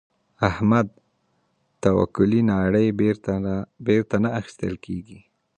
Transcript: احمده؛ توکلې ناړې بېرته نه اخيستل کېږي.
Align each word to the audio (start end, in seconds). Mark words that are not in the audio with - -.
احمده؛ 0.49 0.93
توکلې 1.83 2.41
ناړې 2.49 2.85
بېرته 4.11 4.15
نه 4.23 4.29
اخيستل 4.39 4.75
کېږي. 4.85 5.19